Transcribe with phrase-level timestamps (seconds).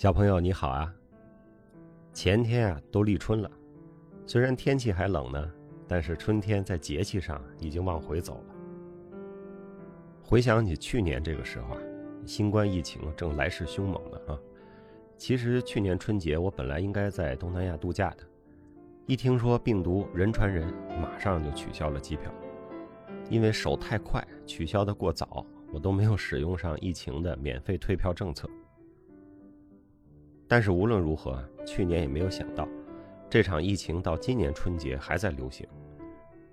[0.00, 0.90] 小朋友你好啊！
[2.14, 3.50] 前天啊都立春了，
[4.24, 5.52] 虽然天气还冷呢，
[5.86, 8.54] 但是春天在节气上已经往回走了。
[10.22, 11.82] 回想起去年这个时候啊，
[12.24, 14.40] 新冠疫情正来势凶猛的啊。
[15.18, 18.24] 其实去年春节我本来应该在东南亚度假的，
[19.04, 22.32] 一听说病毒人传人，马上就取消了机票，
[23.28, 28.48] 因为手太快，取消的过早，我都没有使用上疫情的免费退票政策。
[30.50, 32.66] 但是无论如何，去年也没有想到，
[33.30, 35.64] 这场疫情到今年春节还在流行，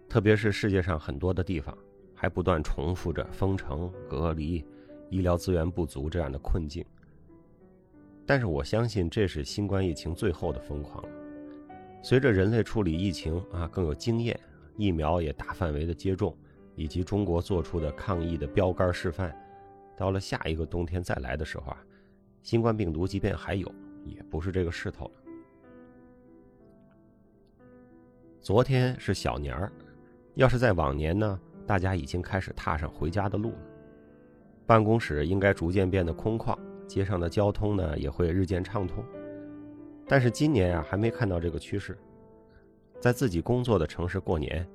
[0.08, 1.76] 特别是世界上很多的地方
[2.14, 4.64] 还不断重复着封城、隔离、
[5.10, 6.86] 医疗资源不足这样的困境。
[8.24, 11.10] 但是我相信，这是新冠疫情最后的疯狂了。
[12.04, 14.40] 随着人类处理疫情啊更有经验，
[14.76, 16.38] 疫苗也大范围的接种，
[16.76, 19.36] 以及中国做出的抗疫的标杆示范，
[19.98, 21.84] 到了下一个冬天再来的时候啊，
[22.44, 23.68] 新冠病毒即便还有。
[24.12, 25.12] 也不是这个势头了。
[28.42, 29.72] 昨天是小年儿，
[30.36, 33.60] 要是在往年呢，大家已经开始踏上回家的路了。
[34.66, 39.04] 办公室应该逐渐变得空旷，街上的交通呢也会日渐畅通。
[40.08, 41.98] 但是今年啊，还没看到这个趋势。
[43.00, 44.66] 在自己工作的城市过年，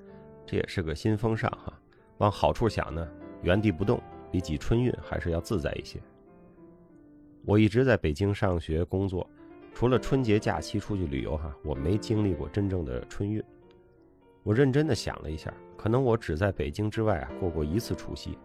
[0.46, 1.72] 这也是个新风尚哈。
[2.18, 3.08] 往好处想呢，
[3.42, 5.98] 原地不动比挤春运还是要自在一些。
[7.44, 9.28] 我一直在北京上学工作，
[9.74, 13.42] 除了春节假期出去旅游哈，我没经历过真正的春运。
[14.44, 18.38] 我认真的想了一下，可能我只在北京之外啊过过一次除夕，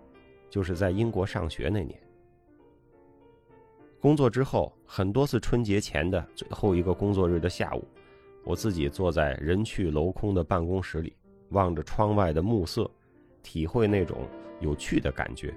[0.49, 1.99] 就是在英国上学那年。
[3.99, 7.83] 工作之后，很多次春节前的最后一个工作日的下午，
[8.43, 11.15] 我自己坐在人去楼空的办公室里，
[11.49, 12.89] 望着窗外的暮色，
[13.43, 14.27] 体会那种
[14.59, 15.53] 有趣的感觉，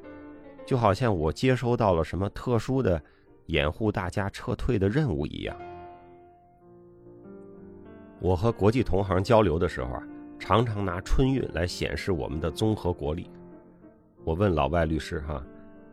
[0.67, 3.03] 就好像我接收到了什么特殊的。
[3.51, 5.57] 掩护大家撤退的任务一样。
[8.21, 10.03] 我和国际同行交流的时候啊，
[10.39, 13.31] 常常拿春运来显示我们的综合国力。
[14.25, 15.43] 我问老外律师哈，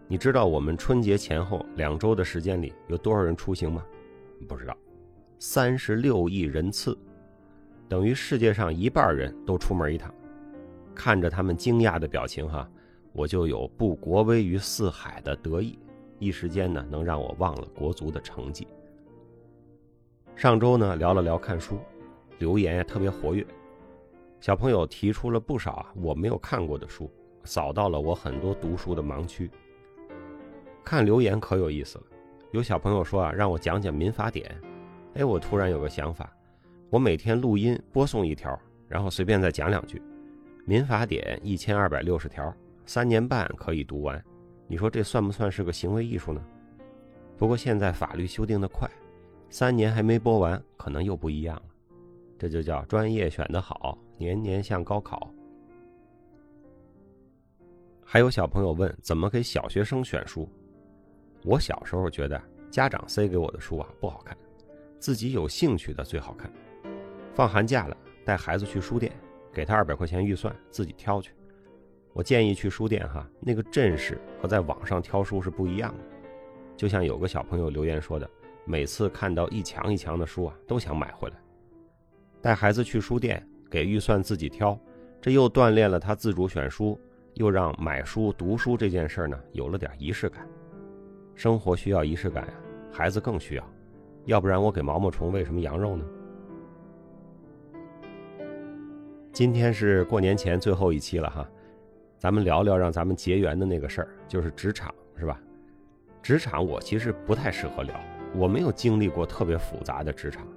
[0.08, 3.84] 你知道我们春节前后两周的时间里有多少人出行吗？
[4.48, 4.76] 不知道，
[5.40, 6.98] 三十六亿人次，
[7.88, 10.14] 等于世界上一半人都出门一趟。
[10.94, 12.70] 看着他们惊讶的表情哈，
[13.14, 15.80] 我就有不国威于四海的得意。
[16.20, 18.68] 一时间呢，能让我忘了国足的成绩。
[20.36, 21.80] 上周呢，聊了聊看书，
[22.40, 23.46] 留言也特别活跃，
[24.40, 27.10] 小朋友提出了不少啊我没有看过的书，
[27.44, 29.50] 扫到了我很多读书的盲区。
[30.84, 32.04] 看留言可有意思了，
[32.52, 34.50] 有小朋友说啊，让我讲讲《民法典》，
[35.20, 36.32] 哎，我突然有个想法，
[36.90, 38.58] 我每天录音播送一条，
[38.88, 39.98] 然后随便再讲两句，
[40.66, 42.54] 《民法典》一千二百六十条，
[42.86, 44.24] 三年半可以读完。
[44.68, 46.44] 你说这算不算是个行为艺术呢？
[47.38, 48.90] 不过现在法律修订的快，
[49.50, 51.64] 三年还没播完，可能又不一样了。
[52.38, 55.32] 这就叫专业选得好，年年像高考。
[58.04, 60.50] 还有小朋友问怎么给小学生选书，
[61.44, 64.38] 我小时候觉得家长塞给我的书啊不好看，
[65.00, 66.52] 自己有兴趣的最好看。
[67.34, 67.96] 放寒假了，
[68.26, 69.12] 带孩子去书店，
[69.54, 71.32] 给他二百块钱预算，自己挑去。
[72.18, 76.04] 我建议去书店哈，那个阵势和在网上挑书是不一样的。
[76.76, 78.28] 就像有个小朋友留言说的，
[78.66, 81.36] 每次看到一墙一墙的书啊，都想买回来。
[82.42, 84.76] 带孩子去书店，给预算自己挑，
[85.22, 87.00] 这又锻炼了他自主选书，
[87.36, 90.44] 又让买书读书这件事呢有了点仪式感。
[91.36, 92.54] 生活需要仪式感呀，
[92.92, 93.64] 孩子更需要。
[94.26, 96.06] 要不然我给毛毛虫喂什么羊肉呢？
[99.32, 101.48] 今天是过年前最后一期了哈。
[102.18, 105.40] 咱们聊聊让咱们结缘的那个事儿，就是职场，是吧？
[106.24, 107.96] 职场我其实不太适合聊，
[108.34, 110.48] 我没有经历过特别复杂的职场。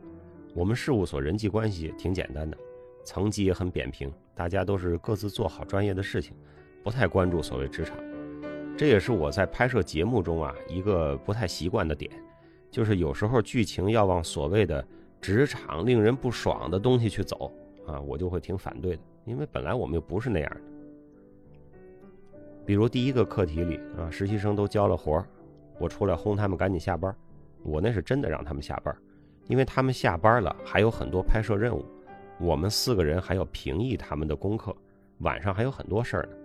[0.54, 2.56] 我们事务所人际关系挺简单的，
[3.04, 6.34] 层级也很扁平，大家都是各自做好专业的事情，
[6.82, 7.94] 不太关注所谓职场。
[8.74, 12.10] 这也是我在拍摄节目中啊一个不太习惯的点，
[12.70, 14.82] 就是有时候剧情要往所谓的
[15.20, 17.52] 职场令人不爽的东西去走
[17.86, 20.60] 啊，我就会挺反对的，因为本来我们又不是那样的。
[22.70, 25.26] 比如第一个课题里啊，实习生都交了活儿，
[25.80, 27.12] 我出来轰他们赶紧下班。
[27.64, 28.96] 我那是真的让他们下班，
[29.48, 31.84] 因为他们下班了还有很多拍摄任务，
[32.38, 34.72] 我们四个人还要评议他们的功课，
[35.18, 36.36] 晚上还有很多事儿呢。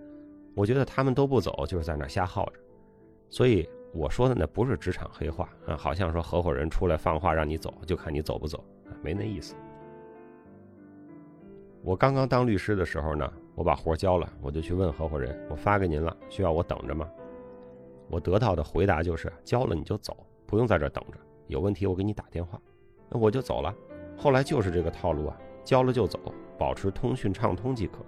[0.56, 2.54] 我觉得他们都不走，就是在那瞎耗着。
[3.30, 8.66] 所以我说的那不是职场黑话啊，好像说合伙人出来放话让你走，就看你走不走，
[9.04, 9.54] 没那意思。
[11.86, 13.32] 我刚刚当律师的时候呢。
[13.54, 17.10] 我把活交了，我就去问合伙人：“我发给您了，需要我等着吗？”
[18.12, 21.18] 我得到的回答就是：“交了你就走，不用在这等着，
[21.48, 22.60] 有问题我给你打电话，
[23.10, 23.74] 那我就走了。
[24.18, 26.20] 后来就是这个套路啊，交了就走，
[26.58, 28.00] 保持通讯畅通即可。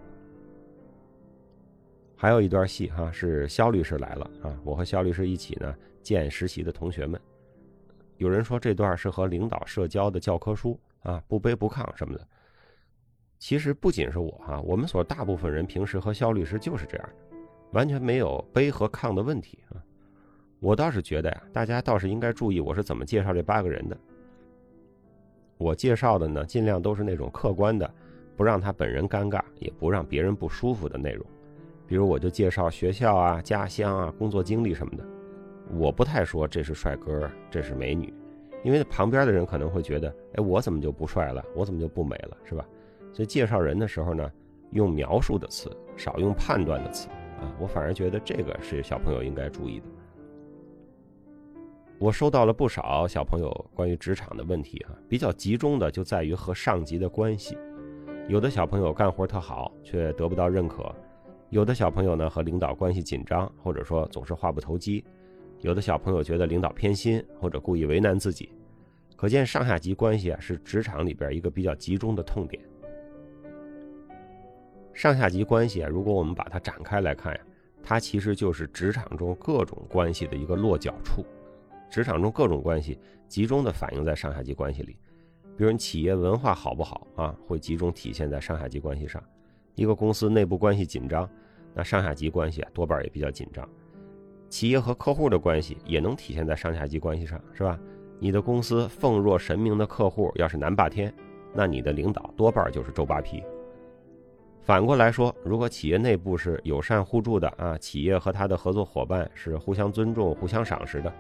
[2.18, 7.18] 还有一段戏哈，是肖律师来了啊，我和肖律师一起呢见实习的同学们。
[8.18, 12.28] 有人说这段是和领导社交的教科书啊，不卑不亢什么的。
[13.40, 17.38] 其实不仅是我哈，我们所大部分人平时和肖律师就是这样的，
[17.72, 19.78] 完全没有卑和亢的问题啊。
[20.60, 23.98] 我倒是觉得呀，大家倒是应该注意我是怎么介绍这八个人的。
[25.60, 27.92] 我介绍的呢，尽量都是那种客观的，
[28.36, 31.26] 不让他本人尴尬，也不让别人不舒服的内容。
[31.88, 35.06] 比如我就介绍学校啊、家乡啊、工作经历什么的。
[35.72, 38.14] 我不太说这是帅哥，这是美女，
[38.64, 41.44] 因为旁边的人可能会觉得，哎，我怎么就不帅了？
[41.56, 42.38] 我怎么就不美了？
[42.44, 42.66] 是吧？
[43.14, 44.32] 所以介绍人的时候呢，
[44.72, 47.10] 用描述的词，少用判断的词
[47.40, 47.52] 啊。
[47.60, 49.86] 我反而觉得这个是小朋友应该注意的。
[52.00, 57.58] 我收到了不少小朋友关于职场的问题哈，比较集中的就在于和上级的关系。
[58.28, 60.84] 有的小朋友干活特好，却得不到认可；
[61.50, 65.04] 有的小朋友呢和领导关系紧张，或者说总是话不投机。
[65.62, 68.52] 有的小朋友觉得领导偏心，或者故意为难自己，
[69.16, 72.62] 可见上下级关系啊是职场里边一个比较集中的痛点。
[74.98, 77.40] 上下级关系啊，如果我们把它展开来看呀，
[77.84, 81.24] 它其实就是职场中各种关系的一个落脚处。
[81.88, 82.98] 职场中各种关系
[83.28, 84.98] 集中的反映在上下级关系里，
[85.56, 89.24] 比如你企业文化好不好啊，会集中体现在上下级关系上。
[89.76, 91.30] 一个公司内部关系紧张，
[91.76, 93.70] 那上下级关系啊多半也比较紧张。
[94.50, 97.80] 企业和客户的关系也能体现在上下级关系上，是吧？
[98.18, 101.14] 你的公司奉若神明的客户要是南霸天，
[101.54, 103.44] 那你的领导多半就是周扒皮。
[104.68, 111.14] 反过来说，如果企业内部是友善互助的啊，企业和他的合作伙伴是互相尊重、互相赏识的，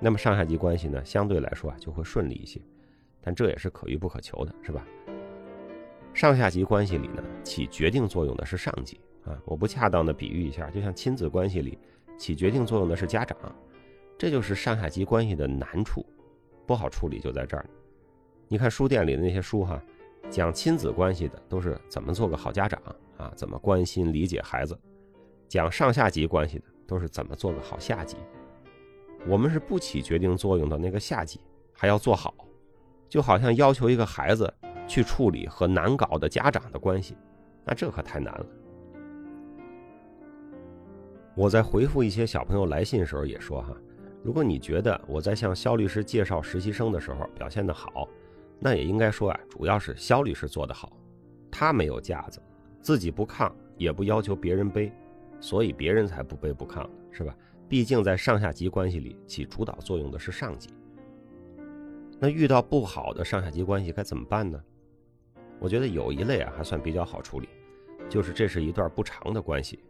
[0.00, 2.60] 那么上下级关系呢，相对来说啊就会顺利一些。
[3.22, 4.84] 但这也是可遇不可求的，是吧？
[6.12, 9.38] 上下级关系里呢，起决定作用的是上级啊。
[9.44, 11.78] 我不恰当的比喻一下，就像亲子关系里。
[12.18, 13.38] 起决定作用的是家长，
[14.18, 16.04] 这就是上下级关系的难处，
[16.66, 17.64] 不好处理就在这儿。
[18.48, 19.80] 你看书店里的那些书哈，
[20.30, 22.80] 讲亲子关系的都是怎么做个好家长
[23.16, 24.74] 啊，怎么关心理解孩子；
[25.48, 28.16] 讲上下级关系的都是怎么做个好下级。
[29.26, 31.40] 我们是不起决定作用的那个下级，
[31.72, 32.34] 还要做好，
[33.08, 34.52] 就好像要求一个孩子
[34.86, 37.16] 去处理和难搞的家长的关系，
[37.64, 38.46] 那这可太难了。
[41.34, 43.76] 我在回复一些小朋友来信的时候也说哈，
[44.22, 48.08] 如果你觉得我在向肖律师介绍实习生的时候表现得好，
[48.58, 50.96] 那也应该说啊，主要是肖律师做得好，
[51.50, 52.40] 他没有架子，
[52.80, 54.92] 自己不抗，也不要求别人背，
[55.40, 57.36] 所以别人才不卑不亢，是吧？
[57.68, 60.70] 毕竟在上下级关系里起主导作用的是上级。
[62.18, 64.58] 那遇到不好的上下级关系该怎么办呢？
[65.58, 67.48] 我觉得有一类啊还算比较好处理，
[68.08, 69.80] 就是这是一段不长的关系。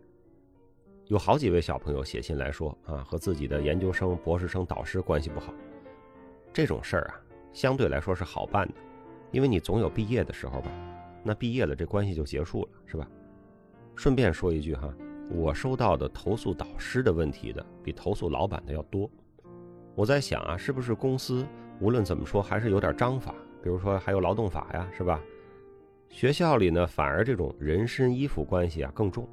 [1.06, 5.54] 有好几位小朋友写信来说啊，和自己的研究生、博士生导师关系不好。
[6.52, 7.20] 这种事儿啊，
[7.56, 8.74] 相对来说是好办的，
[9.30, 10.70] 因为你总有毕业的时候吧。
[11.24, 13.08] 那毕业了，这关系就结束了，是吧？
[13.94, 14.94] 顺便说一句哈，
[15.30, 19.10] 我收到的投诉导师的问题的，比投诉老板的要多。
[19.94, 21.46] 我在想啊，是不是公司
[21.80, 25.18] 无论怎么说还是有点章法，比如说还有劳动法呀，是吧？
[26.10, 29.26] 学校里呢，反而这种人身依附关系啊更重。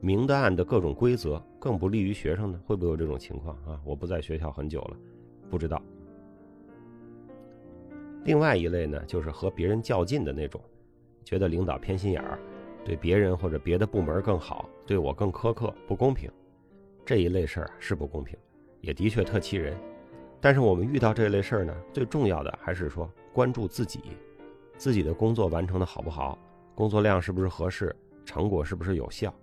[0.00, 2.60] 明的暗的各种规则更不利于学生呢？
[2.66, 3.80] 会不会有这种情况啊？
[3.84, 4.96] 我不在学校很久了，
[5.48, 5.80] 不知道。
[8.24, 10.60] 另外一类呢，就是和别人较劲的那种，
[11.24, 12.38] 觉得领导偏心眼儿，
[12.84, 16.30] 对别人或者别的部门更好，对我更苛刻，不公平。
[17.04, 18.36] 这一类事儿是不公平，
[18.82, 19.76] 也的确特气人。
[20.40, 24.00] 但是我们遇到这类事儿呢，最重要的还是说关注自己，
[24.76, 26.38] 自己的工作完成的好不好，
[26.74, 29.34] 工作量是不是合适，成果是不是有效。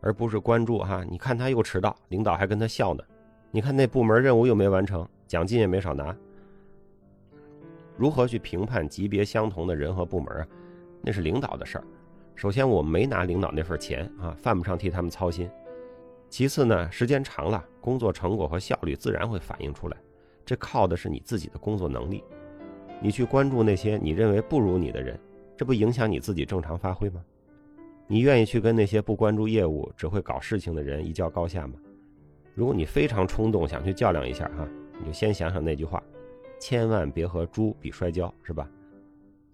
[0.00, 3.02] 而不是关注哈，你看他又迟到，领导还跟他笑呢。
[3.50, 6.16] 你看那部门任务又没完成，奖金也没少拿。
[7.98, 10.46] 如何去评判级别相同的人和部门啊？
[11.02, 11.84] 那是领导的事儿。
[12.36, 15.50] 首先，我没拿领导那份钱啊，犯不上替他们操心。
[16.30, 19.96] 其次呢，时间长了，工作成果和效率自然会反映出来。
[20.46, 22.22] 这靠的是你自己的工作能力。
[23.02, 25.18] 你去关注那些你认为不如你的人，
[25.56, 27.20] 这不影响你自己正常发挥吗？
[28.06, 31.74] 你愿意去跟那些不关注业务、只会搞事情的人一较高下吗？
[32.54, 34.66] 如果你非常冲动想去较量一下哈，
[34.98, 36.02] 你就先想想那句话：
[36.58, 38.68] 千万别和猪比摔跤，是吧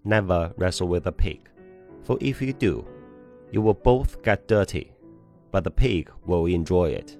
[0.03, 1.39] ？Never wrestle with a pig,
[2.05, 2.83] for if you do,
[3.51, 4.87] you will both get dirty,
[5.51, 7.17] but the pig will enjoy it。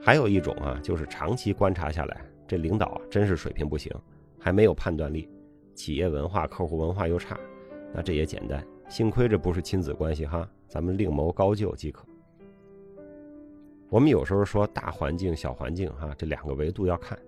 [0.00, 3.92] 还有一种啊，就是长期观察下来，这领导真是水平不行，
[4.38, 5.28] 还没有判断力，
[5.74, 7.38] 企业文化、客户文化又差，
[7.92, 12.06] 那这也简单，幸亏这不是亲子关系哈，咱们另谋高就即可。
[13.90, 17.18] 我们有时候说大环境、小环境哈，这两个维度要看。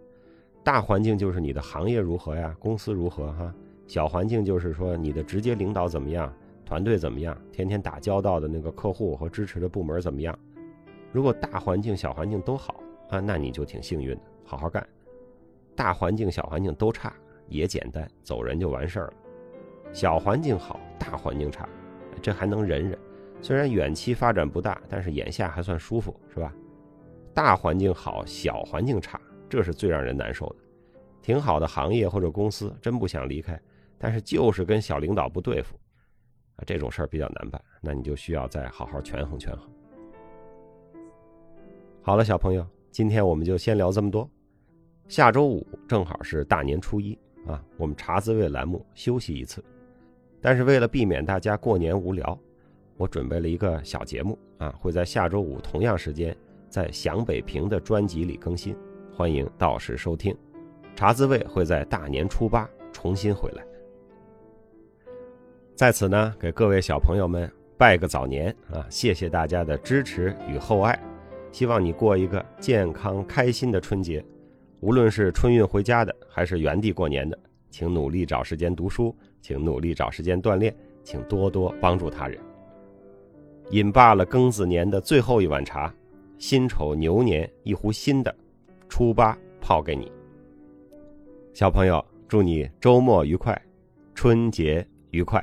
[0.63, 3.53] 大环境就是你的行业如何呀，公司如何哈；
[3.87, 6.33] 小环境就是说你的直接领导怎么样，
[6.67, 10.39] 团队怎么样，天天打交道的那个客户和支持的部门怎么样。
[11.13, 14.87] 如果大环境、小环境都好啊，那你就挺幸运的，好好干。
[15.75, 17.13] 大环境、小环境都差
[17.49, 19.13] 也简单，走人就完事儿了。
[19.93, 21.67] 小环境好，大环境差，
[22.21, 22.97] 这还能忍忍。
[23.41, 26.55] 虽然远期发展不大，但是眼下还算舒服，是吧？
[27.33, 29.19] 大环境好，小环境差。
[29.51, 30.57] 这是最让人难受的，
[31.21, 33.61] 挺好的行业或者公司，真不想离开，
[33.99, 35.75] 但是就是跟小领导不对付，
[36.55, 39.69] 啊，这种事儿比较难办，那你就需要再好好权衡权衡。
[42.01, 44.31] 好了，小朋友，今天我们就先聊这么多，
[45.09, 49.63] 下周五正好是大年初一啊，我们茶滋味栏目休息一次，
[50.41, 52.39] 但是为了避免大家过年无聊，
[52.97, 56.35] 我准备了一个小节目啊，会在下周五同样时间
[56.69, 58.77] 在响北平的专辑里更新。
[59.21, 60.35] 欢迎到时收听，
[60.97, 63.63] 茶滋味会在大年初八重新回来。
[65.77, 67.47] 在此呢，给各位小朋友们
[67.77, 68.83] 拜个早年啊！
[68.89, 70.99] 谢谢大家的支持与厚爱，
[71.53, 74.25] 希望你过一个健康开心的春节。
[74.81, 80.75] 无论是春运回家的，还是原地过年的，请努力找时间读书，请努力找时间锻炼，
[81.05, 82.41] 请多多帮助他人。
[83.69, 85.95] 饮罢了庚子年的最后一碗茶，
[86.39, 88.35] 辛丑牛年一壶新的。
[88.91, 90.11] 初八泡给你，
[91.55, 93.57] 小朋友，祝你周末愉快，
[94.17, 95.43] 春节愉快。